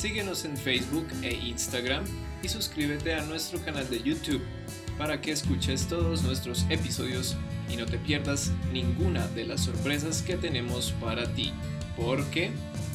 Síguenos 0.00 0.46
en 0.46 0.56
Facebook 0.56 1.06
e 1.20 1.34
Instagram 1.34 2.06
y 2.42 2.48
suscríbete 2.48 3.12
a 3.12 3.22
nuestro 3.26 3.62
canal 3.62 3.86
de 3.90 4.02
YouTube 4.02 4.40
para 4.96 5.20
que 5.20 5.30
escuches 5.30 5.88
todos 5.88 6.22
nuestros 6.22 6.64
episodios 6.70 7.36
y 7.68 7.76
no 7.76 7.84
te 7.84 7.98
pierdas 7.98 8.50
ninguna 8.72 9.28
de 9.28 9.44
las 9.44 9.64
sorpresas 9.64 10.22
que 10.22 10.38
tenemos 10.38 10.92
para 10.92 11.30
ti, 11.34 11.52
porque 11.98 12.50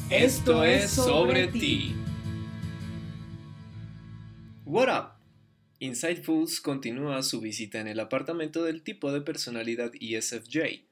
esto, 0.09 0.63
es 0.63 0.89
sobre 0.89 1.47
ti. 1.49 1.93
What 4.65 4.87
up? 4.89 5.09
Insightfuls 5.77 6.59
continúa 6.59 7.21
su 7.21 7.39
visita 7.39 7.79
en 7.79 7.87
el 7.87 7.99
apartamento 7.99 8.63
del 8.63 8.81
tipo 8.81 9.11
de 9.11 9.21
personalidad 9.21 9.91
ESFJ. 10.01 10.87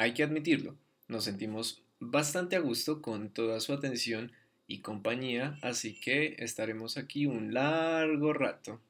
Hay 0.00 0.12
que 0.12 0.22
admitirlo, 0.22 0.76
nos 1.08 1.24
sentimos 1.24 1.82
bastante 1.98 2.56
a 2.56 2.60
gusto 2.60 3.00
con 3.00 3.30
toda 3.30 3.58
su 3.60 3.72
atención 3.72 4.32
y 4.70 4.82
compañía, 4.82 5.58
así 5.62 5.98
que 5.98 6.36
estaremos 6.38 6.96
aquí 6.96 7.26
un 7.26 7.52
largo 7.52 8.32
rato. 8.32 8.80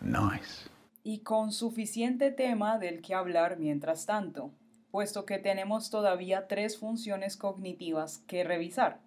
Nice. 0.00 0.70
Y 1.04 1.18
con 1.18 1.52
suficiente 1.52 2.30
tema 2.30 2.78
del 2.78 3.02
que 3.02 3.14
hablar 3.14 3.58
mientras 3.58 4.06
tanto, 4.06 4.50
puesto 4.90 5.26
que 5.26 5.38
tenemos 5.38 5.90
todavía 5.90 6.48
tres 6.48 6.78
funciones 6.78 7.36
cognitivas 7.36 8.18
que 8.26 8.44
revisar. 8.44 9.02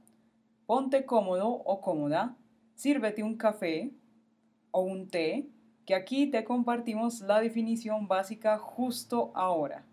Ponte 0.67 1.03
cómodo 1.05 1.49
o 1.49 1.81
cómoda, 1.81 2.37
sírvete 2.75 3.23
un 3.23 3.35
café 3.35 3.91
o 4.69 4.81
un 4.81 5.09
té, 5.09 5.49
que 5.87 5.95
aquí 5.95 6.27
te 6.27 6.43
compartimos 6.43 7.21
la 7.21 7.41
definición 7.41 8.07
básica 8.07 8.59
justo 8.59 9.31
ahora. 9.33 9.83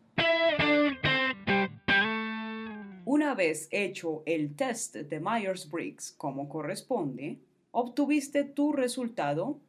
Una 3.28 3.34
vez 3.34 3.68
hecho 3.72 4.22
el 4.24 4.56
test 4.56 4.96
de 4.96 5.20
Myers-Briggs 5.20 6.14
como 6.16 6.48
corresponde, 6.48 7.36
obtuviste 7.72 8.42
tu 8.42 8.72
resultado 8.72 9.60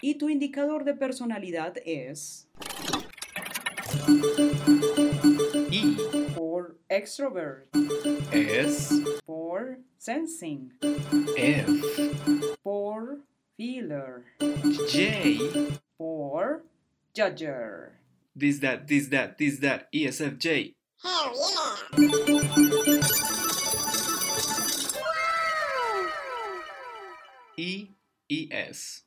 y 0.00 0.16
tu 0.16 0.28
indicador 0.28 0.82
de 0.82 0.94
personalidad 0.94 1.76
es 1.84 2.48
I. 5.70 5.96
por 6.34 6.76
extrovert, 6.88 7.68
S 8.32 9.00
por 9.24 9.78
sensing, 9.96 10.72
F. 11.36 11.70
Por 12.64 13.20
feeler, 13.56 14.24
J. 14.40 15.78
Por 15.96 16.64
judger. 17.14 17.92
This 18.36 18.58
that 18.58 18.88
this 18.88 19.08
that 19.10 19.36
this 19.38 19.60
that 19.60 19.88
ESFJ 19.92 20.74
S. 28.50 29.04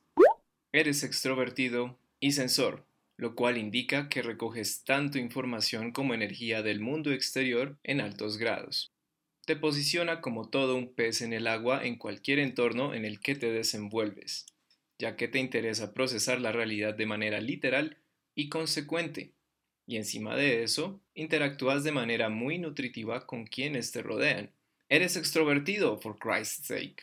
Eres 0.72 1.02
extrovertido 1.02 1.98
y 2.20 2.32
sensor, 2.32 2.84
lo 3.16 3.34
cual 3.34 3.58
indica 3.58 4.08
que 4.08 4.22
recoges 4.22 4.84
tanto 4.84 5.18
información 5.18 5.92
como 5.92 6.14
energía 6.14 6.62
del 6.62 6.80
mundo 6.80 7.12
exterior 7.12 7.78
en 7.82 8.00
altos 8.00 8.38
grados. 8.38 8.92
Te 9.46 9.56
posiciona 9.56 10.20
como 10.20 10.48
todo 10.48 10.76
un 10.76 10.94
pez 10.94 11.22
en 11.22 11.32
el 11.32 11.46
agua 11.46 11.84
en 11.84 11.96
cualquier 11.96 12.38
entorno 12.38 12.94
en 12.94 13.04
el 13.04 13.20
que 13.20 13.34
te 13.34 13.50
desenvuelves, 13.50 14.46
ya 14.98 15.16
que 15.16 15.28
te 15.28 15.38
interesa 15.38 15.92
procesar 15.92 16.40
la 16.40 16.52
realidad 16.52 16.94
de 16.94 17.06
manera 17.06 17.40
literal 17.40 17.98
y 18.34 18.48
consecuente, 18.48 19.32
y 19.90 19.96
encima 19.96 20.36
de 20.36 20.62
eso, 20.62 21.02
interactúas 21.14 21.82
de 21.82 21.90
manera 21.90 22.28
muy 22.28 22.58
nutritiva 22.58 23.26
con 23.26 23.44
quienes 23.44 23.90
te 23.90 24.02
rodean. 24.02 24.52
Eres 24.88 25.16
extrovertido, 25.16 25.98
for 25.98 26.16
Christ's 26.16 26.68
sake. 26.68 27.02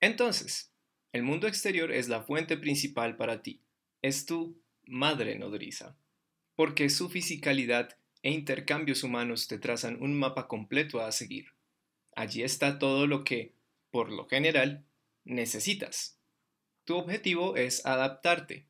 Entonces, 0.00 0.72
el 1.12 1.24
mundo 1.24 1.46
exterior 1.46 1.92
es 1.92 2.08
la 2.08 2.22
fuente 2.22 2.56
principal 2.56 3.18
para 3.18 3.42
ti. 3.42 3.60
Es 4.00 4.24
tu 4.24 4.58
madre 4.86 5.38
nodriza. 5.38 5.94
Porque 6.56 6.88
su 6.88 7.10
fisicalidad 7.10 7.98
e 8.22 8.30
intercambios 8.30 9.04
humanos 9.04 9.46
te 9.46 9.58
trazan 9.58 10.00
un 10.00 10.18
mapa 10.18 10.48
completo 10.48 11.02
a 11.02 11.12
seguir. 11.12 11.48
Allí 12.16 12.44
está 12.44 12.78
todo 12.78 13.06
lo 13.06 13.24
que, 13.24 13.52
por 13.90 14.10
lo 14.10 14.26
general, 14.26 14.86
necesitas. 15.26 16.18
Tu 16.86 16.96
objetivo 16.96 17.56
es 17.56 17.84
adaptarte, 17.84 18.64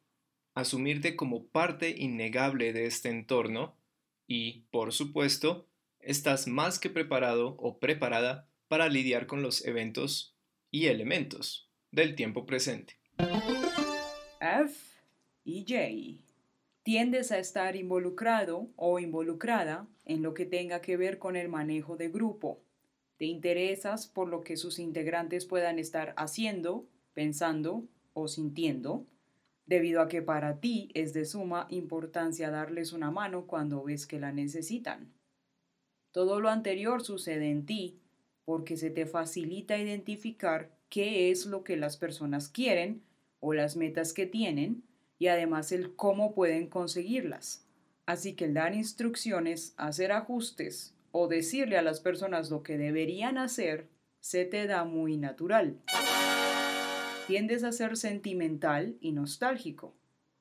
asumirte 0.58 1.14
como 1.14 1.46
parte 1.46 1.94
innegable 1.96 2.72
de 2.72 2.86
este 2.86 3.10
entorno 3.10 3.76
y, 4.26 4.64
por 4.72 4.92
supuesto, 4.92 5.68
estás 6.00 6.48
más 6.48 6.80
que 6.80 6.90
preparado 6.90 7.56
o 7.60 7.78
preparada 7.78 8.48
para 8.66 8.88
lidiar 8.88 9.28
con 9.28 9.40
los 9.40 9.64
eventos 9.64 10.36
y 10.72 10.86
elementos 10.86 11.70
del 11.92 12.16
tiempo 12.16 12.44
presente. 12.44 12.98
F 14.40 14.74
y 15.44 15.60
J. 15.60 16.20
Tiendes 16.82 17.30
a 17.30 17.38
estar 17.38 17.76
involucrado 17.76 18.68
o 18.74 18.98
involucrada 18.98 19.86
en 20.06 20.22
lo 20.22 20.34
que 20.34 20.44
tenga 20.44 20.80
que 20.80 20.96
ver 20.96 21.18
con 21.18 21.36
el 21.36 21.48
manejo 21.48 21.96
de 21.96 22.08
grupo. 22.08 22.64
Te 23.16 23.26
interesas 23.26 24.08
por 24.08 24.28
lo 24.28 24.42
que 24.42 24.56
sus 24.56 24.80
integrantes 24.80 25.46
puedan 25.46 25.78
estar 25.78 26.14
haciendo, 26.16 26.88
pensando 27.14 27.84
o 28.12 28.26
sintiendo, 28.26 29.06
debido 29.68 30.00
a 30.00 30.08
que 30.08 30.22
para 30.22 30.60
ti 30.60 30.90
es 30.94 31.12
de 31.12 31.26
suma 31.26 31.66
importancia 31.70 32.50
darles 32.50 32.92
una 32.92 33.10
mano 33.10 33.46
cuando 33.46 33.84
ves 33.84 34.06
que 34.06 34.18
la 34.18 34.32
necesitan. 34.32 35.12
Todo 36.10 36.40
lo 36.40 36.48
anterior 36.48 37.04
sucede 37.04 37.50
en 37.50 37.66
ti 37.66 38.00
porque 38.46 38.78
se 38.78 38.90
te 38.90 39.04
facilita 39.04 39.76
identificar 39.76 40.74
qué 40.88 41.30
es 41.30 41.44
lo 41.44 41.64
que 41.64 41.76
las 41.76 41.98
personas 41.98 42.48
quieren 42.48 43.02
o 43.40 43.52
las 43.52 43.76
metas 43.76 44.14
que 44.14 44.24
tienen 44.26 44.84
y 45.18 45.26
además 45.26 45.70
el 45.70 45.94
cómo 45.94 46.34
pueden 46.34 46.68
conseguirlas. 46.68 47.66
Así 48.06 48.34
que 48.34 48.46
el 48.46 48.54
dar 48.54 48.74
instrucciones, 48.74 49.74
hacer 49.76 50.12
ajustes 50.12 50.94
o 51.12 51.28
decirle 51.28 51.76
a 51.76 51.82
las 51.82 52.00
personas 52.00 52.50
lo 52.50 52.62
que 52.62 52.78
deberían 52.78 53.36
hacer 53.36 53.90
se 54.20 54.46
te 54.46 54.66
da 54.66 54.84
muy 54.84 55.18
natural. 55.18 55.78
Tiendes 57.28 57.62
a 57.62 57.72
ser 57.72 57.98
sentimental 57.98 58.96
y 59.02 59.12
nostálgico. 59.12 59.94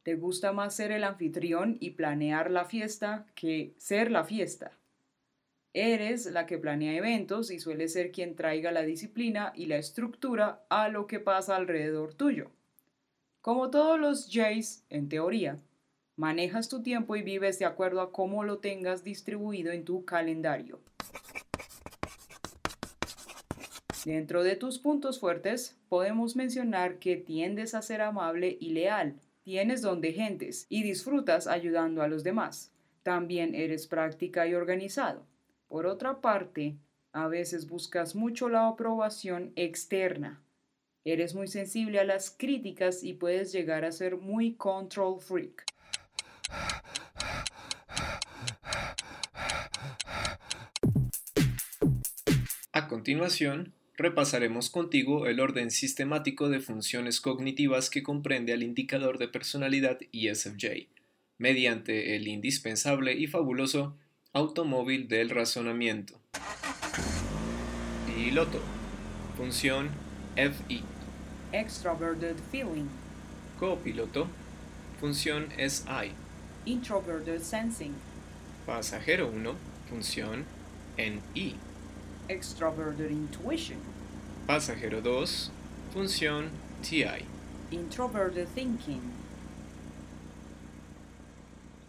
Te 0.03 0.16
gusta 0.16 0.53
más 0.53 0.74
ser 0.74 0.94
el 0.94 1.03
anfitrión 1.03 1.75
y 1.81 1.90
planear 1.90 2.50
la 2.50 2.64
fiesta 2.64 3.25
que 3.36 3.74
ser 3.78 4.09
la 4.09 4.24
fiesta. 4.24 4.72
Eres 5.74 6.28
la 6.28 6.46
que 6.46 6.58
planea 6.58 6.96
eventos 6.96 7.52
y 7.52 7.59
suele 7.59 7.90
ser 7.90 8.14
quien 8.14 8.38
traiga 8.38 8.72
la 8.72 8.84
disciplina 8.84 9.52
y 9.53 9.66
la 9.66 9.76
estructura 9.76 10.64
a 10.70 10.88
lo 10.88 11.08
que 11.08 11.20
pasa 11.20 11.58
alrededor 11.58 12.14
tuyo. 12.14 12.52
Como 13.42 13.70
todos 13.70 14.00
los 14.00 14.30
Jays, 14.31 14.86
en 14.90 15.09
teoría, 15.09 15.59
manejas 16.16 16.70
tu 16.70 16.84
tiempo 16.84 17.18
y 17.18 17.22
vives 17.22 17.59
de 17.59 17.66
acuerdo 17.66 18.00
a 18.00 18.14
cómo 18.14 18.46
lo 18.46 18.59
tengas 18.59 19.03
distribuido 19.03 19.74
en 19.74 19.84
tu 19.84 20.06
calendario. 20.06 20.80
Dentro 24.07 24.41
de 24.41 24.56
tus 24.56 24.79
puntos 24.79 25.20
fuertes, 25.20 25.76
podemos 25.90 26.37
mencionar 26.37 26.97
que 26.97 27.17
tiendes 27.17 27.76
a 27.76 27.82
ser 27.82 27.99
amable 27.99 28.55
y 28.58 28.70
leal, 28.70 29.20
tienes 29.43 29.82
don 29.82 29.99
de 29.99 30.14
gentes 30.14 30.66
y 30.70 30.82
disfrutas 30.84 31.46
ayudando 31.46 32.02
a 32.02 32.08
los 32.08 32.23
demás. 32.23 32.72
También 33.03 33.53
eres 33.53 33.85
práctica 33.85 34.47
y 34.47 34.53
organizado. 34.53 35.26
Por 35.67 35.85
otra 35.87 36.22
parte, 36.22 36.78
a 37.11 37.28
veces 37.28 37.67
buscas 37.67 38.16
mucho 38.16 38.47
la 38.47 38.70
aprobación 38.70 39.52
externa. 39.58 40.41
Eres 41.03 41.35
muy 41.35 41.49
sensible 41.49 41.99
a 41.99 42.05
las 42.05 42.32
críticas 42.32 43.03
y 43.03 43.11
puedes 43.11 43.52
llegar 43.52 43.84
a 43.84 43.91
ser 43.91 44.16
muy 44.16 44.53
control 44.53 45.20
freak. 45.20 45.66
A 52.72 52.87
continuación, 52.87 53.73
repasaremos 53.97 54.70
contigo 54.70 55.28
el 55.28 55.40
orden 55.40 55.72
sistemático 55.72 56.49
de 56.49 56.61
funciones 56.61 57.20
cognitivas 57.20 57.90
que 57.90 58.03
comprende 58.03 58.53
al 58.53 58.64
indicador 58.64 59.17
de 59.17 59.28
personalidad 59.28 59.99
ESFJ, 60.14 60.88
mediante 61.40 62.16
el 62.16 62.28
indispensable 62.28 63.14
y 63.14 63.28
fabuloso 63.28 63.97
automóvil 64.34 65.08
del 65.08 65.32
razonamiento. 65.32 66.22
Piloto. 68.05 68.61
Función 69.35 69.90
FI. 70.35 70.84
Extroverted 71.52 72.35
feeling. 72.52 72.88
Copiloto. 73.59 74.28
Función 74.99 75.47
SI. 75.58 76.11
Introverted 76.66 77.41
sensing. 77.41 77.94
Pasajero 78.66 79.29
1. 79.29 79.55
Función 79.90 80.46
NI. 80.97 81.55
Extroverted 82.29 83.09
intuition. 83.09 83.78
Pasajero 84.47 85.02
2. 85.02 85.50
Función 85.94 86.50
TI. 86.82 87.24
Introverted 87.72 88.47
thinking. 88.53 89.00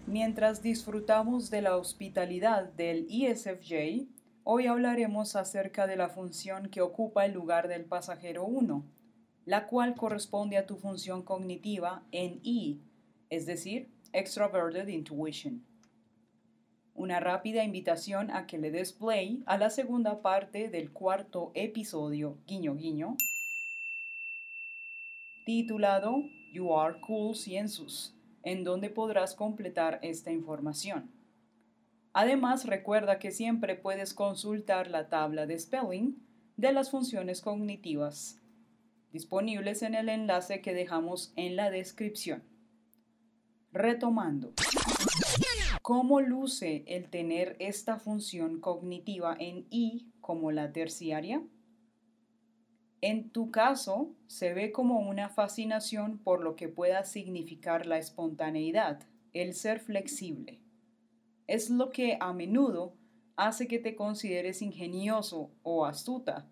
Mientras 0.06 0.62
disfrutamos 0.62 1.50
de 1.50 1.62
la 1.62 1.76
hospitalidad 1.76 2.73
del 2.75 3.08
ESFJ, 3.11 4.06
hoy 4.44 4.69
hablaremos 4.69 5.35
acerca 5.35 5.88
de 5.88 5.96
la 5.96 6.08
función 6.08 6.69
que 6.69 6.82
ocupa 6.82 7.26
el 7.26 7.32
lugar 7.32 7.67
del 7.67 7.84
pasajero 7.84 8.44
1, 8.44 8.84
la 9.44 9.67
cual 9.67 9.96
corresponde 9.96 10.56
a 10.56 10.67
tu 10.67 10.76
función 10.76 11.25
cognitiva 11.25 12.05
en 12.12 12.38
I, 12.44 12.81
es 13.29 13.44
decir, 13.44 13.88
Extroverted 14.12 14.87
Intuition. 14.87 15.64
Una 16.98 17.20
rápida 17.20 17.62
invitación 17.62 18.32
a 18.32 18.48
que 18.48 18.58
le 18.58 18.72
des 18.72 18.92
play 18.92 19.44
a 19.46 19.56
la 19.56 19.70
segunda 19.70 20.20
parte 20.20 20.68
del 20.68 20.90
cuarto 20.90 21.52
episodio, 21.54 22.38
guiño 22.44 22.74
guiño, 22.74 23.16
titulado 25.46 26.24
You 26.52 26.76
Are 26.76 27.00
Cool 27.00 27.36
Ciensus 27.36 28.16
en 28.42 28.64
donde 28.64 28.90
podrás 28.90 29.36
completar 29.36 30.00
esta 30.02 30.32
información. 30.32 31.08
Además, 32.14 32.66
recuerda 32.66 33.20
que 33.20 33.30
siempre 33.30 33.76
puedes 33.76 34.12
consultar 34.12 34.90
la 34.90 35.08
tabla 35.08 35.46
de 35.46 35.56
spelling 35.56 36.20
de 36.56 36.72
las 36.72 36.90
funciones 36.90 37.42
cognitivas 37.42 38.42
disponibles 39.12 39.82
en 39.82 39.94
el 39.94 40.08
enlace 40.08 40.60
que 40.62 40.74
dejamos 40.74 41.32
en 41.36 41.54
la 41.54 41.70
descripción. 41.70 42.42
Retomando, 43.70 44.52
¿cómo 45.88 46.20
luce 46.20 46.85
el 46.87 47.08
tener 47.08 47.56
esta 47.61 47.99
función 47.99 48.61
cognitiva 48.61 49.35
en 49.40 49.67
I 49.70 50.12
como 50.20 50.52
la 50.52 50.70
terciaria? 50.70 51.43
En 53.00 53.31
tu 53.31 53.50
caso, 53.50 54.14
se 54.26 54.52
ve 54.52 54.70
como 54.70 54.99
una 54.99 55.31
fascinación 55.31 56.19
por 56.19 56.43
lo 56.43 56.56
que 56.56 56.69
pueda 56.69 57.05
significar 57.05 57.87
la 57.87 57.96
espontaneidad, 57.96 59.00
el 59.32 59.55
ser 59.55 59.81
flexible. 59.81 60.61
Es 61.46 61.70
lo 61.70 61.88
que 61.88 62.19
a 62.20 62.34
menudo 62.34 62.93
hace 63.37 63.67
que 63.67 63.79
te 63.79 63.96
consideres 63.96 64.61
ingenioso 64.61 65.50
o 65.62 65.87
astuta, 65.87 66.50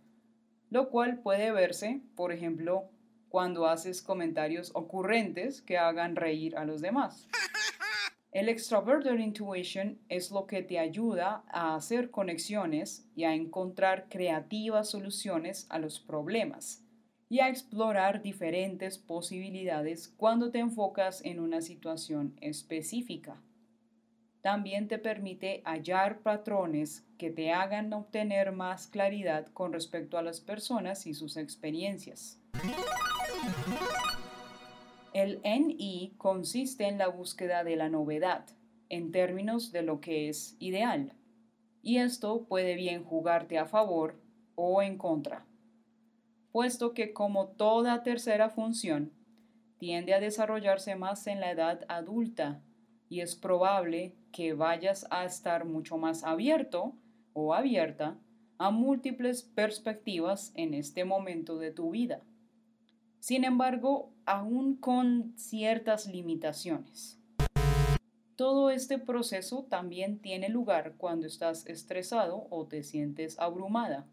lo 0.71 0.89
cual 0.89 1.21
puede 1.21 1.53
verse, 1.53 2.01
por 2.15 2.33
ejemplo, 2.33 2.89
cuando 3.29 3.67
haces 3.67 4.01
comentarios 4.01 4.71
ocurrentes 4.75 5.61
que 5.61 5.77
hagan 5.77 6.17
reír 6.17 6.57
a 6.57 6.65
los 6.65 6.81
demás. 6.81 7.29
El 8.37 8.51
extroverted 8.51 9.19
intuition 9.19 9.99
es 10.11 10.31
lo 10.31 10.47
que 10.47 10.63
te 10.63 10.79
ayuda 10.79 11.43
a 11.49 11.75
hacer 11.75 12.11
conexiones 12.11 13.09
y 13.15 13.25
a 13.25 13.33
encontrar 13.33 14.11
creativas 14.11 14.91
soluciones 14.91 15.67
a 15.71 15.79
los 15.79 16.01
problemas 16.01 16.85
y 17.31 17.41
a 17.41 17.49
explorar 17.49 18.21
diferentes 18.21 18.99
posibilidades 18.99 20.09
cuando 20.19 20.51
te 20.51 20.59
enfocas 20.59 21.25
en 21.25 21.41
una 21.41 21.63
situación 21.63 22.37
específica. 22.43 23.41
También 24.43 24.87
te 24.87 24.99
permite 24.99 25.63
hallar 25.65 26.21
patrones 26.21 27.07
que 27.17 27.31
te 27.31 27.53
hagan 27.53 27.91
obtener 27.95 28.53
más 28.53 28.87
claridad 28.87 29.47
con 29.47 29.73
respecto 29.73 30.19
a 30.19 30.23
las 30.23 30.43
personas 30.43 31.07
y 31.07 31.15
sus 31.15 31.39
experiencias. 31.39 32.39
El 35.17 35.41
NI 35.45 36.13
consiste 36.19 36.87
en 36.87 36.99
la 36.99 37.09
búsqueda 37.09 37.65
de 37.65 37.75
la 37.75 37.89
novedad, 37.89 38.45
en 38.91 39.13
términos 39.13 39.73
de 39.73 39.81
lo 39.81 39.99
que 39.99 40.29
es 40.29 40.59
ideal, 40.59 41.15
y 41.81 41.97
esto 41.97 42.45
puede 42.45 42.75
bien 42.75 43.03
jugarte 43.03 43.57
a 43.57 43.65
favor 43.65 44.21
o 44.57 44.83
en 44.83 44.99
contra, 44.99 45.47
puesto 46.53 46.93
que 46.93 47.15
como 47.15 47.49
toda 47.49 48.03
tercera 48.03 48.51
función, 48.51 49.11
tiende 49.79 50.13
a 50.13 50.21
desarrollarse 50.21 50.97
más 50.97 51.27
en 51.29 51.41
la 51.41 51.51
edad 51.51 51.87
adulta 51.89 52.61
y 53.09 53.21
es 53.21 53.37
probable 53.37 54.15
que 54.33 54.53
vayas 54.53 55.07
a 55.11 55.25
estar 55.25 55.65
mucho 55.65 55.97
más 55.97 56.25
abierto 56.25 56.93
o 57.33 57.55
abierta 57.55 58.19
a 58.59 58.71
múltiples 58.71 59.45
perspectivas 59.45 60.53
en 60.57 60.75
este 60.75 61.07
momento 61.07 61.57
de 61.57 61.71
tu 61.71 61.93
vida. 61.93 62.21
Sin 63.19 63.45
embargo, 63.45 64.13
aún 64.27 64.77
con 64.77 65.33
ciertas 65.37 66.07
limitaciones. 66.07 67.19
Todo 68.35 68.71
este 68.71 68.99
proceso 68.99 69.65
también 69.65 70.21
tiene 70.21 70.51
lugar 70.51 70.97
cuando 70.99 71.27
estás 71.27 71.67
estresado 71.67 72.47
o 72.51 72.67
te 72.67 72.83
sientes 72.83 73.39
abrumada, 73.39 74.07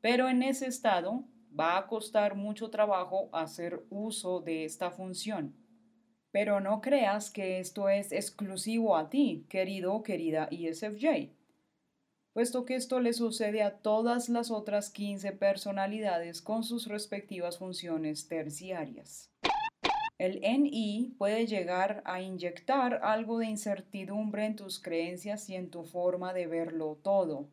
pero 0.00 0.28
en 0.28 0.42
ese 0.42 0.66
estado 0.66 1.24
va 1.58 1.76
a 1.76 1.86
costar 1.86 2.34
mucho 2.34 2.70
trabajo 2.70 3.28
hacer 3.32 3.84
uso 3.90 4.40
de 4.40 4.64
esta 4.64 4.90
función. 4.90 5.54
Pero 6.30 6.60
no 6.60 6.80
creas 6.80 7.30
que 7.30 7.58
esto 7.58 7.88
es 7.88 8.12
exclusivo 8.12 8.96
a 8.96 9.10
ti, 9.10 9.44
querido 9.48 9.92
o 9.94 10.02
querida 10.02 10.48
ESFJ 10.50 11.36
puesto 12.38 12.64
que 12.64 12.76
esto 12.76 13.00
le 13.00 13.14
sucede 13.14 13.64
a 13.64 13.78
todas 13.78 14.28
las 14.28 14.52
otras 14.52 14.90
15 14.90 15.32
personalidades 15.32 16.40
con 16.40 16.62
sus 16.62 16.86
respectivas 16.86 17.58
funciones 17.58 18.28
terciarias. 18.28 19.32
El 20.18 20.40
NI 20.42 21.14
puede 21.16 21.46
llegar 21.46 22.02
a 22.04 22.20
inyectar 22.20 23.00
algo 23.04 23.38
de 23.38 23.46
incertidumbre 23.46 24.46
en 24.46 24.56
tus 24.56 24.80
creencias 24.80 25.48
y 25.48 25.54
en 25.54 25.70
tu 25.70 25.84
forma 25.84 26.32
de 26.32 26.48
verlo 26.48 26.98
todo, 27.02 27.48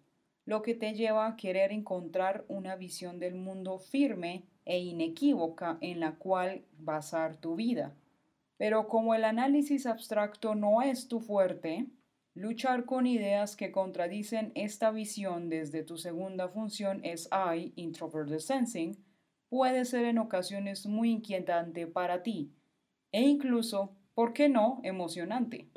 lo 0.46 0.64
que 0.64 0.74
te 0.74 0.96
lleva 0.96 1.28
a 1.28 1.36
querer 1.36 1.72
encontrar 1.72 2.44
una 2.48 2.76
visión 2.76 3.20
del 3.20 3.36
mundo 3.36 3.78
firme 3.78 4.46
e 4.66 4.80
inequívoca 4.80 5.78
en 5.80 6.00
la 6.00 6.16
cual 6.16 6.64
basar 6.80 7.38
tu 7.38 7.56
vida. 7.56 7.94
Pero 8.58 8.88
como 8.88 9.14
el 9.14 9.26
análisis 9.26 9.86
abstracto 9.86 10.56
no 10.56 10.82
es 10.82 11.08
tu 11.08 11.20
fuerte, 11.20 11.86
Luchar 12.38 12.84
con 12.84 13.08
ideas 13.08 13.56
que 13.56 13.72
contradicen 13.72 14.52
esta 14.56 14.92
visión 14.92 15.48
desde 15.48 15.84
tu 15.84 15.98
segunda 15.98 16.50
función 16.50 17.00
es 17.06 17.30
I, 17.32 17.72
Introverted 17.78 18.40
Sensing, 18.40 18.98
puede 19.48 19.86
ser 19.86 20.04
en 20.04 20.18
ocasiones 20.18 20.86
muy 20.86 21.12
inquietante 21.12 21.88
para 21.88 22.24
ti 22.24 22.51
e 23.15 23.22
incluso, 23.22 23.95
¿por 24.13 24.34
qué 24.34 24.50
no?, 24.50 24.81
emocionante. 24.84 25.69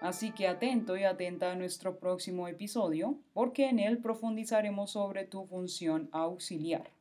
Así 0.00 0.30
que 0.30 0.46
atento 0.46 0.96
y 0.96 1.02
atenta 1.02 1.50
a 1.50 1.56
nuestro 1.56 1.98
próximo 1.98 2.46
episodio, 2.46 3.18
porque 3.32 3.68
en 3.68 3.80
él 3.80 3.98
profundizaremos 3.98 4.92
sobre 4.92 5.24
tu 5.24 5.46
función 5.46 6.08
auxiliar. 6.12 6.92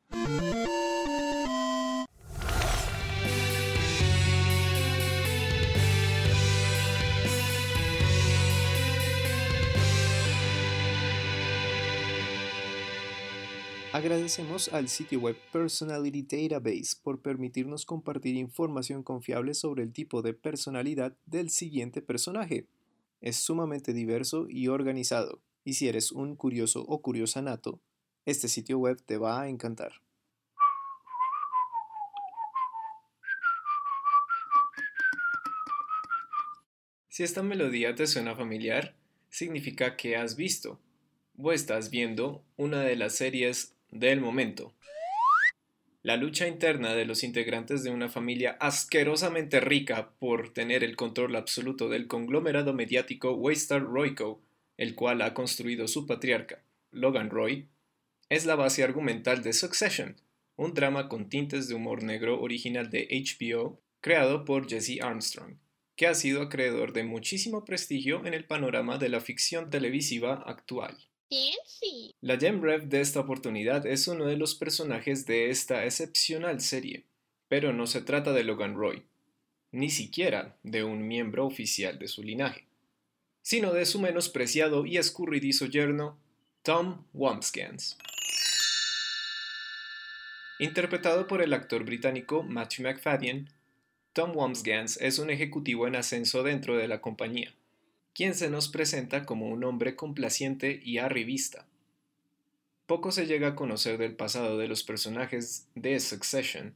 Agradecemos 13.91 14.71
al 14.71 14.87
sitio 14.87 15.19
web 15.19 15.35
Personality 15.51 16.21
Database 16.21 16.95
por 17.01 17.23
permitirnos 17.23 17.87
compartir 17.87 18.35
información 18.35 19.01
confiable 19.01 19.55
sobre 19.55 19.81
el 19.81 19.91
tipo 19.91 20.21
de 20.21 20.35
personalidad 20.35 21.17
del 21.25 21.49
siguiente 21.49 22.03
personaje. 22.03 22.67
Es 23.19 23.37
sumamente 23.37 23.91
diverso 23.91 24.45
y 24.47 24.67
organizado, 24.67 25.41
y 25.63 25.73
si 25.73 25.87
eres 25.87 26.11
un 26.11 26.35
curioso 26.35 26.85
o 26.87 27.01
curiosa 27.01 27.41
nato, 27.41 27.81
este 28.27 28.47
sitio 28.47 28.77
web 28.77 29.01
te 29.03 29.17
va 29.17 29.41
a 29.41 29.49
encantar. 29.49 29.93
Si 37.07 37.23
esta 37.23 37.41
melodía 37.41 37.95
te 37.95 38.05
suena 38.05 38.35
familiar, 38.35 38.95
significa 39.29 39.97
que 39.97 40.15
has 40.15 40.35
visto 40.35 40.79
o 41.41 41.51
estás 41.51 41.89
viendo 41.89 42.43
una 42.55 42.81
de 42.81 42.95
las 42.95 43.15
series 43.15 43.78
del 43.91 44.21
momento. 44.21 44.73
La 46.01 46.15
lucha 46.15 46.47
interna 46.47 46.95
de 46.95 47.05
los 47.05 47.23
integrantes 47.23 47.83
de 47.83 47.91
una 47.91 48.07
familia 48.07 48.57
asquerosamente 48.61 49.59
rica 49.59 50.11
por 50.17 50.53
tener 50.53 50.83
el 50.83 50.95
control 50.95 51.35
absoluto 51.35 51.89
del 51.89 52.07
conglomerado 52.07 52.73
mediático 52.73 53.33
Waystar 53.33 53.83
Royco, 53.83 54.41
el 54.77 54.95
cual 54.95 55.21
ha 55.21 55.33
construido 55.33 55.89
su 55.89 56.07
patriarca, 56.07 56.63
Logan 56.91 57.29
Roy, 57.29 57.67
es 58.29 58.45
la 58.45 58.55
base 58.55 58.83
argumental 58.83 59.43
de 59.43 59.51
Succession, 59.51 60.15
un 60.55 60.73
drama 60.73 61.09
con 61.09 61.29
tintes 61.29 61.67
de 61.67 61.75
humor 61.75 62.03
negro 62.03 62.41
original 62.41 62.89
de 62.89 63.07
HBO, 63.11 63.81
creado 64.01 64.45
por 64.45 64.69
Jesse 64.69 65.01
Armstrong, 65.01 65.57
que 65.95 66.07
ha 66.07 66.13
sido 66.13 66.41
acreedor 66.41 66.93
de 66.93 67.03
muchísimo 67.03 67.65
prestigio 67.65 68.25
en 68.25 68.33
el 68.33 68.45
panorama 68.45 68.97
de 68.97 69.09
la 69.09 69.19
ficción 69.19 69.69
televisiva 69.69 70.43
actual. 70.45 70.97
La 72.21 72.37
Gem 72.37 72.59
Rev 72.59 72.87
de 72.87 73.01
esta 73.01 73.19
oportunidad 73.19 73.85
es 73.85 74.07
uno 74.07 74.25
de 74.25 74.35
los 74.35 74.55
personajes 74.55 75.27
de 75.27 75.51
esta 75.51 75.85
excepcional 75.85 76.59
serie, 76.59 77.05
pero 77.47 77.71
no 77.71 77.85
se 77.85 78.01
trata 78.01 78.33
de 78.33 78.43
Logan 78.43 78.75
Roy, 78.75 79.03
ni 79.71 79.91
siquiera 79.91 80.57
de 80.63 80.83
un 80.83 81.07
miembro 81.07 81.45
oficial 81.45 81.99
de 81.99 82.07
su 82.07 82.23
linaje, 82.23 82.65
sino 83.43 83.73
de 83.73 83.85
su 83.85 84.01
menospreciado 84.01 84.87
y 84.87 84.97
escurridizo 84.97 85.67
yerno, 85.67 86.17
Tom 86.63 87.05
Wambsgans. 87.13 87.97
Interpretado 90.57 91.27
por 91.27 91.43
el 91.43 91.53
actor 91.53 91.85
británico 91.85 92.41
Matthew 92.41 92.87
McFadden, 92.87 93.49
Tom 94.13 94.35
Wambsgans 94.35 94.97
es 94.97 95.19
un 95.19 95.29
ejecutivo 95.29 95.85
en 95.85 95.95
ascenso 95.95 96.41
dentro 96.41 96.75
de 96.75 96.87
la 96.87 97.01
compañía, 97.01 97.53
quien 98.19 98.35
se 98.35 98.49
nos 98.49 98.67
presenta 98.67 99.25
como 99.25 99.47
un 99.47 99.63
hombre 99.63 99.95
complaciente 99.95 100.81
y 100.83 100.97
arribista. 100.97 101.65
Poco 102.85 103.13
se 103.13 103.27
llega 103.27 103.47
a 103.47 103.55
conocer 103.55 103.97
del 103.97 104.13
pasado 104.13 104.57
de 104.57 104.67
los 104.67 104.83
personajes 104.83 105.69
de 105.73 105.97
Succession 106.01 106.73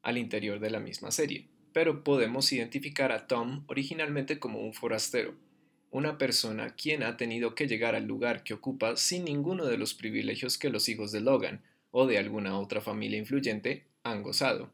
al 0.00 0.16
interior 0.16 0.60
de 0.60 0.70
la 0.70 0.80
misma 0.80 1.10
serie, 1.10 1.46
pero 1.74 2.04
podemos 2.04 2.50
identificar 2.54 3.12
a 3.12 3.26
Tom 3.26 3.64
originalmente 3.66 4.38
como 4.38 4.62
un 4.62 4.72
forastero, 4.72 5.34
una 5.90 6.16
persona 6.16 6.74
quien 6.74 7.02
ha 7.02 7.18
tenido 7.18 7.54
que 7.54 7.68
llegar 7.68 7.94
al 7.94 8.06
lugar 8.06 8.42
que 8.42 8.54
ocupa 8.54 8.96
sin 8.96 9.26
ninguno 9.26 9.66
de 9.66 9.76
los 9.76 9.92
privilegios 9.92 10.56
que 10.56 10.70
los 10.70 10.88
hijos 10.88 11.12
de 11.12 11.20
Logan 11.20 11.60
o 11.90 12.06
de 12.06 12.16
alguna 12.16 12.58
otra 12.58 12.80
familia 12.80 13.18
influyente 13.18 13.84
han 14.04 14.22
gozado. 14.22 14.72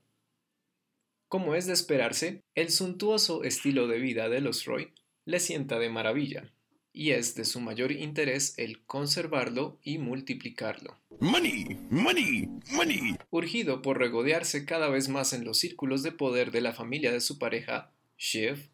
Como 1.27 1.57
es 1.57 1.67
de 1.67 1.73
esperarse, 1.73 2.41
el 2.55 2.71
suntuoso 2.71 3.43
estilo 3.43 3.89
de 3.89 3.99
vida 3.99 4.29
de 4.29 4.41
los 4.41 4.65
Roy 4.65 4.93
le 5.25 5.41
sienta 5.41 5.79
de 5.79 5.91
maravilla, 5.91 6.53
y 6.93 7.11
es 7.11 7.35
de 7.35 7.45
su 7.45 7.61
mayor 7.61 7.93
interés 7.93 8.55
el 8.57 8.85
conservarlo 8.85 9.79
y 9.83 9.99
multiplicarlo. 9.99 10.99
Money, 11.21 11.79
money, 11.91 12.49
money. 12.71 13.17
Urgido 13.31 13.83
por 13.83 13.99
regodearse 13.99 14.65
cada 14.65 14.89
vez 14.89 15.09
más 15.09 15.33
en 15.33 15.45
los 15.45 15.59
círculos 15.59 16.03
de 16.03 16.13
poder 16.13 16.51
de 16.51 16.61
la 16.61 16.73
familia 16.73 17.11
de 17.11 17.21
su 17.21 17.39
pareja, 17.39 17.93
Shiv, 18.17 18.69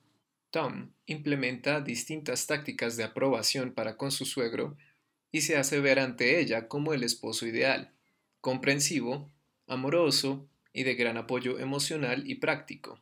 Tom 0.50 0.90
implementa 1.06 1.80
distintas 1.80 2.46
tácticas 2.46 2.96
de 2.96 3.04
aprobación 3.04 3.72
para 3.72 3.96
con 3.96 4.10
su 4.10 4.24
suegro 4.24 4.76
y 5.32 5.42
se 5.42 5.56
hace 5.56 5.80
ver 5.80 6.00
ante 6.00 6.40
ella 6.40 6.66
como 6.66 6.92
el 6.92 7.04
esposo 7.04 7.46
ideal, 7.46 7.92
comprensivo, 8.40 9.30
amoroso 9.66 10.48
y 10.72 10.82
de 10.82 10.94
gran 10.94 11.16
apoyo 11.16 11.58
emocional 11.58 12.28
y 12.28 12.34
práctico. 12.36 13.00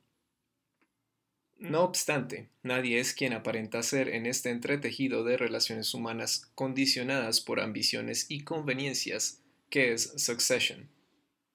No 1.58 1.82
obstante, 1.82 2.50
nadie 2.62 3.00
es 3.00 3.12
quien 3.12 3.32
aparenta 3.32 3.82
ser 3.82 4.08
en 4.10 4.26
este 4.26 4.50
entretejido 4.50 5.24
de 5.24 5.36
relaciones 5.36 5.92
humanas 5.92 6.52
condicionadas 6.54 7.40
por 7.40 7.58
ambiciones 7.58 8.26
y 8.28 8.44
conveniencias 8.44 9.42
que 9.68 9.92
es 9.92 10.12
Succession, 10.16 10.88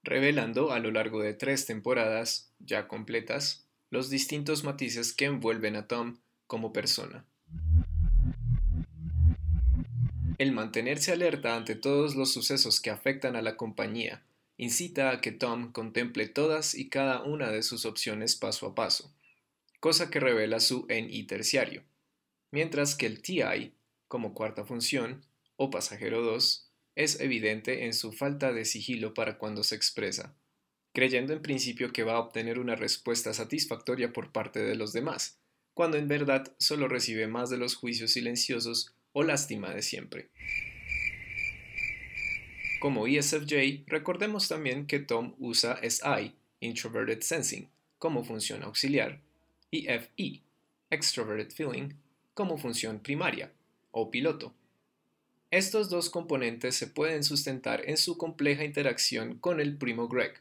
revelando 0.03 0.74
a 0.74 0.79
lo 0.79 0.91
largo 0.91 1.22
de 1.22 1.33
tres 1.33 1.65
temporadas, 1.65 2.51
ya 2.60 2.89
completas, 2.89 3.65
los 3.91 4.10
distintos 4.10 4.65
matices 4.65 5.13
que 5.13 5.24
envuelven 5.24 5.77
a 5.77 5.88
Tom 5.88 6.17
como 6.48 6.74
persona. 6.74 7.25
El 10.38 10.51
mantenerse 10.51 11.13
alerta 11.13 11.55
ante 11.55 11.75
todos 11.75 12.15
los 12.15 12.33
sucesos 12.33 12.81
que 12.81 12.89
afectan 12.89 13.38
a 13.38 13.41
la 13.41 13.55
compañía 13.55 14.25
incita 14.57 15.12
a 15.12 15.22
que 15.22 15.31
Tom 15.31 15.72
contemple 15.72 16.27
todas 16.27 16.75
y 16.75 16.89
cada 16.89 17.24
una 17.24 17.51
de 17.51 17.63
sus 17.63 17.86
opciones 17.86 18.36
paso 18.36 18.67
a 18.67 18.75
paso 18.75 19.13
cosa 19.84 20.10
que 20.10 20.22
revela 20.22 20.62
su 20.62 20.88
NI 20.88 21.24
terciario, 21.24 21.84
mientras 22.52 22.96
que 22.96 23.06
el 23.06 23.22
TI, 23.22 23.74
como 24.08 24.34
cuarta 24.34 24.63
función, 24.63 25.25
o 25.58 25.72
pasajero 25.72 26.22
2, 26.22 26.72
es 26.96 27.20
evidente 27.20 27.84
en 27.84 27.94
su 27.94 28.13
falta 28.13 28.54
de 28.54 28.63
sigilo 28.63 29.13
para 29.13 29.38
cuando 29.38 29.62
se 29.62 29.75
expresa, 29.75 30.38
creyendo 30.94 31.34
en 31.34 31.42
principio 31.42 31.92
que 31.92 32.04
va 32.04 32.13
a 32.13 32.20
obtener 32.20 32.60
una 32.60 32.78
respuesta 32.78 33.34
satisfactoria 33.34 34.13
por 34.13 34.32
parte 34.32 34.63
de 34.63 34.75
los 34.75 34.94
demás, 34.94 35.38
cuando 35.74 35.98
en 35.98 36.08
verdad 36.08 36.56
solo 36.60 36.88
recibe 36.88 37.28
más 37.28 37.50
de 37.50 37.58
los 37.58 37.75
juicios 37.75 38.13
silenciosos 38.13 38.96
o 39.12 39.24
lástima 39.24 39.74
de 39.74 39.82
siempre. 39.82 40.30
Como 42.80 43.06
ESFJ, 43.06 43.84
recordemos 43.88 44.48
también 44.48 44.88
que 44.88 45.00
Tom 45.00 45.36
usa 45.40 45.78
SI, 45.84 46.36
Introverted 46.62 47.20
Sensing, 47.20 47.68
como 48.00 48.24
función 48.24 48.63
auxiliar, 48.63 49.20
y 49.74 49.88
FE, 49.88 50.44
Extroverted 50.92 51.51
Feeling, 51.51 51.96
como 52.36 52.60
función 52.60 53.00
primaria 53.00 53.51
o 53.89 54.12
piloto. 54.12 54.53
Estos 55.50 55.89
dos 55.89 56.12
componentes 56.12 56.75
se 56.75 56.86
pueden 56.86 57.24
sustentar 57.24 57.82
en 57.89 57.98
su 57.98 58.15
compleja 58.15 58.63
interacción 58.63 59.39
con 59.39 59.60
el 59.60 59.75
primo 59.75 60.08
Greg, 60.08 60.34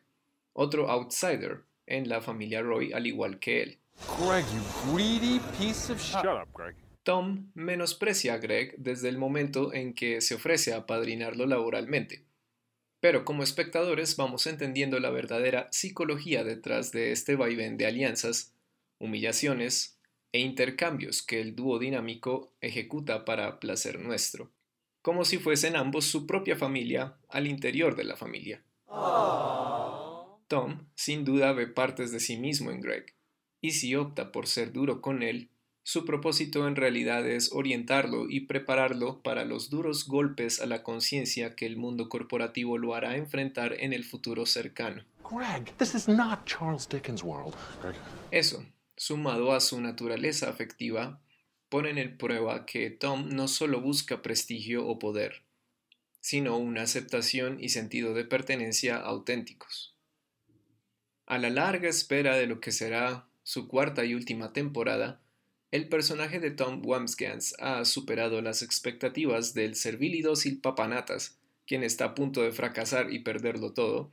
otro 0.52 0.90
outsider 0.90 1.62
en 1.86 2.10
la 2.10 2.20
familia 2.20 2.60
Roy 2.60 2.92
al 2.92 3.06
igual 3.06 3.38
que 3.38 3.62
él. 3.62 3.78
Greg, 4.18 4.44
you 4.52 4.92
greedy 4.92 5.40
piece 5.58 5.90
of 5.90 5.98
Shut 5.98 6.26
up, 6.26 6.48
Greg. 6.54 6.76
Tom 7.02 7.50
menosprecia 7.54 8.34
a 8.34 8.38
Greg 8.38 8.74
desde 8.76 9.08
el 9.08 9.16
momento 9.16 9.72
en 9.72 9.94
que 9.94 10.20
se 10.20 10.34
ofrece 10.34 10.74
a 10.74 10.78
apadrinarlo 10.78 11.46
laboralmente. 11.46 12.22
Pero 13.00 13.24
como 13.24 13.42
espectadores 13.42 14.16
vamos 14.16 14.46
entendiendo 14.46 15.00
la 15.00 15.10
verdadera 15.10 15.68
psicología 15.72 16.44
detrás 16.44 16.92
de 16.92 17.12
este 17.12 17.34
vaivén 17.34 17.78
de 17.78 17.86
alianzas 17.86 18.52
humillaciones 19.02 19.98
e 20.30 20.38
intercambios 20.38 21.22
que 21.22 21.40
el 21.40 21.54
dúo 21.56 21.78
dinámico 21.78 22.54
ejecuta 22.60 23.24
para 23.24 23.58
placer 23.58 23.98
nuestro, 23.98 24.52
como 25.02 25.24
si 25.24 25.38
fuesen 25.38 25.76
ambos 25.76 26.04
su 26.04 26.26
propia 26.26 26.56
familia 26.56 27.18
al 27.28 27.48
interior 27.48 27.96
de 27.96 28.04
la 28.04 28.16
familia. 28.16 28.62
Tom 30.46 30.86
sin 30.94 31.24
duda 31.24 31.52
ve 31.52 31.66
partes 31.66 32.12
de 32.12 32.20
sí 32.20 32.36
mismo 32.36 32.70
en 32.70 32.80
Greg, 32.80 33.14
y 33.60 33.72
si 33.72 33.96
opta 33.96 34.30
por 34.30 34.46
ser 34.46 34.72
duro 34.72 35.02
con 35.02 35.22
él, 35.22 35.50
su 35.84 36.04
propósito 36.04 36.68
en 36.68 36.76
realidad 36.76 37.28
es 37.28 37.52
orientarlo 37.52 38.30
y 38.30 38.40
prepararlo 38.40 39.20
para 39.20 39.44
los 39.44 39.68
duros 39.68 40.06
golpes 40.06 40.60
a 40.60 40.66
la 40.66 40.84
conciencia 40.84 41.56
que 41.56 41.66
el 41.66 41.76
mundo 41.76 42.08
corporativo 42.08 42.78
lo 42.78 42.94
hará 42.94 43.16
enfrentar 43.16 43.74
en 43.80 43.92
el 43.92 44.04
futuro 44.04 44.46
cercano. 44.46 45.02
Greg, 45.28 45.76
this 45.78 45.94
is 45.94 46.06
not 46.06 46.46
Charles 46.46 46.88
Dickens' 46.88 47.24
world. 47.24 47.54
Eso, 48.30 48.64
sumado 49.02 49.52
a 49.52 49.58
su 49.58 49.80
naturaleza 49.80 50.48
afectiva, 50.48 51.20
ponen 51.68 51.98
en 51.98 52.16
prueba 52.16 52.66
que 52.66 52.88
Tom 52.88 53.30
no 53.30 53.48
solo 53.48 53.80
busca 53.80 54.22
prestigio 54.22 54.86
o 54.86 55.00
poder, 55.00 55.42
sino 56.20 56.56
una 56.56 56.82
aceptación 56.82 57.58
y 57.60 57.70
sentido 57.70 58.14
de 58.14 58.24
pertenencia 58.24 58.98
auténticos. 58.98 59.96
A 61.26 61.38
la 61.38 61.50
larga 61.50 61.88
espera 61.88 62.36
de 62.36 62.46
lo 62.46 62.60
que 62.60 62.70
será 62.70 63.26
su 63.42 63.66
cuarta 63.66 64.04
y 64.04 64.14
última 64.14 64.52
temporada, 64.52 65.20
el 65.72 65.88
personaje 65.88 66.38
de 66.38 66.52
Tom 66.52 66.80
Wamsgans 66.86 67.56
ha 67.58 67.84
superado 67.84 68.40
las 68.40 68.62
expectativas 68.62 69.52
del 69.52 69.74
servil 69.74 70.14
y 70.14 70.22
dócil 70.22 70.60
papanatas, 70.60 71.40
quien 71.66 71.82
está 71.82 72.04
a 72.04 72.14
punto 72.14 72.42
de 72.42 72.52
fracasar 72.52 73.12
y 73.12 73.18
perderlo 73.18 73.72
todo, 73.72 74.12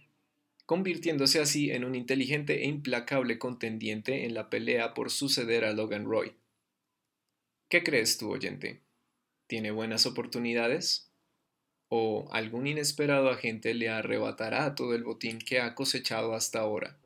convirtiéndose 0.69 1.39
así 1.39 1.71
en 1.71 1.83
un 1.83 1.95
inteligente 1.95 2.61
e 2.61 2.67
implacable 2.67 3.39
contendiente 3.39 4.25
en 4.25 4.35
la 4.35 4.51
pelea 4.51 4.93
por 4.93 5.09
suceder 5.09 5.65
a 5.65 5.73
Logan 5.73 6.05
Roy. 6.05 6.35
¿Qué 7.69 7.83
crees 7.83 8.19
tú, 8.19 8.29
oyente? 8.29 8.83
¿Tiene 9.47 9.71
buenas 9.71 10.05
oportunidades? 10.05 11.11
¿O 11.87 12.29
algún 12.31 12.67
inesperado 12.67 13.31
agente 13.31 13.73
le 13.73 13.89
arrebatará 13.89 14.75
todo 14.75 14.93
el 14.93 15.03
botín 15.03 15.39
que 15.39 15.59
ha 15.59 15.73
cosechado 15.73 16.35
hasta 16.35 16.59
ahora? 16.59 16.99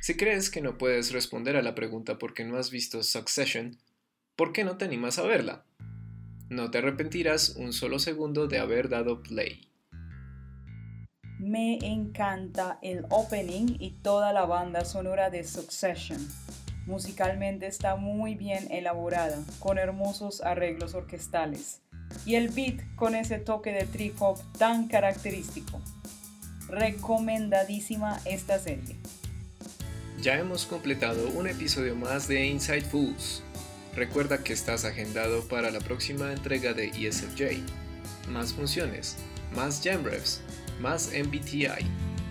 Si 0.00 0.16
crees 0.16 0.50
que 0.50 0.60
no 0.60 0.78
puedes 0.78 1.10
responder 1.10 1.56
a 1.56 1.62
la 1.62 1.74
pregunta 1.74 2.16
porque 2.20 2.44
no 2.44 2.58
has 2.58 2.70
visto 2.70 3.02
Succession, 3.02 3.76
¿por 4.36 4.52
qué 4.52 4.62
no 4.62 4.76
te 4.76 4.84
animas 4.84 5.18
a 5.18 5.24
verla? 5.24 5.64
No 6.48 6.70
te 6.70 6.78
arrepentirás 6.78 7.56
un 7.56 7.72
solo 7.72 7.98
segundo 7.98 8.46
de 8.46 8.60
haber 8.60 8.88
dado 8.88 9.20
play. 9.20 9.67
Me 11.38 11.78
encanta 11.82 12.80
el 12.82 13.06
opening 13.10 13.76
y 13.78 13.90
toda 14.02 14.32
la 14.32 14.44
banda 14.44 14.84
sonora 14.84 15.30
de 15.30 15.44
Succession. 15.44 16.18
Musicalmente 16.84 17.68
está 17.68 17.94
muy 17.94 18.34
bien 18.34 18.66
elaborada, 18.72 19.38
con 19.60 19.78
hermosos 19.78 20.40
arreglos 20.40 20.94
orquestales. 20.94 21.80
Y 22.26 22.34
el 22.34 22.48
beat 22.48 22.80
con 22.96 23.14
ese 23.14 23.38
toque 23.38 23.70
de 23.70 23.86
trip 23.86 24.20
hop 24.20 24.40
tan 24.58 24.88
característico. 24.88 25.80
Recomendadísima 26.66 28.18
esta 28.24 28.58
serie. 28.58 28.96
Ya 30.20 30.38
hemos 30.40 30.66
completado 30.66 31.28
un 31.30 31.46
episodio 31.46 31.94
más 31.94 32.26
de 32.26 32.46
Inside 32.46 32.80
Fools. 32.80 33.44
Recuerda 33.94 34.42
que 34.42 34.54
estás 34.54 34.84
agendado 34.84 35.46
para 35.46 35.70
la 35.70 35.78
próxima 35.78 36.32
entrega 36.32 36.72
de 36.72 36.88
ESFJ. 36.88 37.62
Más 38.28 38.52
funciones, 38.54 39.16
más 39.54 39.80
Jamrefs 39.84 40.42
más 40.80 41.10
MBTI, 41.12 41.86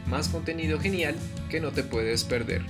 más 0.07 0.29
contenido 0.29 0.79
genial 0.79 1.15
que 1.49 1.59
no 1.59 1.71
te 1.71 1.83
puedes 1.83 2.23
perder. 2.23 2.61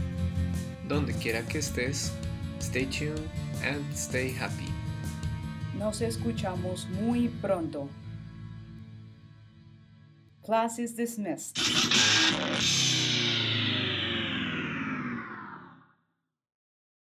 Donde 0.88 1.14
quiera 1.14 1.42
que 1.42 1.60
estés, 1.60 2.12
stay 2.60 2.86
tuned 2.86 3.20
and 3.64 3.84
stay 3.94 4.36
happy. 4.40 4.72
Nos 5.78 6.02
escuchamos 6.02 6.88
muy 7.02 7.30
pronto. 7.30 7.90
Class 10.44 10.80
is 10.80 10.96
dismissed. 10.96 11.58